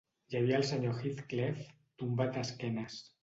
[0.29, 1.61] Hi havia el senyor Heathcliff,
[2.01, 2.97] tombat d'esquenes.